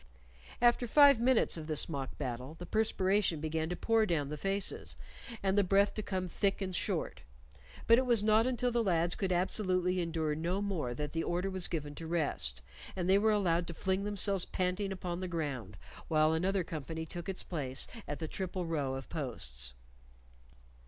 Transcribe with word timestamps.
After 0.63 0.87
five 0.87 1.19
minutes 1.19 1.57
of 1.57 1.67
this 1.67 1.87
mock 1.87 2.17
battle 2.17 2.55
the 2.57 2.65
perspiration 2.65 3.39
began 3.39 3.69
to 3.69 3.75
pour 3.75 4.07
down 4.07 4.29
the 4.29 4.35
faces, 4.35 4.95
and 5.43 5.55
the 5.55 5.63
breath 5.63 5.93
to 5.93 6.01
come 6.01 6.27
thick 6.27 6.59
and 6.59 6.75
short; 6.75 7.21
but 7.85 7.99
it 7.99 8.05
was 8.07 8.23
not 8.23 8.47
until 8.47 8.71
the 8.71 8.81
lads 8.81 9.13
could 9.13 9.31
absolutely 9.31 10.01
endure 10.01 10.33
no 10.33 10.59
more 10.59 10.95
that 10.95 11.11
the 11.13 11.23
order 11.23 11.51
was 11.51 11.67
given 11.67 11.93
to 11.93 12.07
rest, 12.07 12.63
and 12.95 13.07
they 13.07 13.19
were 13.19 13.29
allowed 13.31 13.67
to 13.67 13.75
fling 13.75 14.03
themselves 14.03 14.43
panting 14.45 14.91
upon 14.91 15.19
the 15.19 15.27
ground, 15.27 15.77
while 16.07 16.33
another 16.33 16.63
company 16.63 17.05
took 17.05 17.29
its 17.29 17.43
place 17.43 17.87
at 18.07 18.17
the 18.17 18.27
triple 18.27 18.65
row 18.65 18.95
of 18.95 19.07
posts. 19.07 19.75